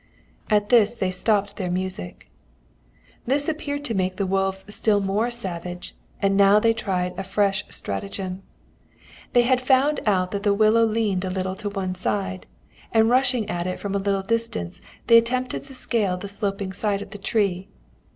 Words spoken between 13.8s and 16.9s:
a little distance, they attempted to scale the sloping